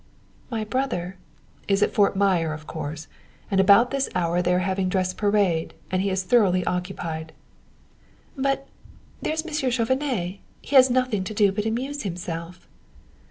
"My 0.49 0.63
brother" 0.63 1.17
"Is 1.67 1.83
at 1.83 1.93
Fort 1.93 2.15
Myer, 2.15 2.53
of 2.53 2.65
course. 2.65 3.07
At 3.51 3.59
about 3.59 3.91
this 3.91 4.09
hour 4.15 4.41
they 4.41 4.51
are 4.51 4.57
having 4.65 4.89
dress 4.89 5.13
parade, 5.13 5.75
and 5.91 6.01
he 6.01 6.09
is 6.09 6.23
thoroughly 6.23 6.65
occupied." 6.65 7.33
"But 8.35 8.67
there 9.21 9.33
is 9.33 9.45
Monsieur 9.45 9.69
Chauvenet. 9.69 10.39
He 10.59 10.75
has 10.75 10.89
nothing 10.89 11.23
to 11.25 11.35
do 11.35 11.51
but 11.51 11.67
amuse 11.67 12.01
himself." 12.01 12.67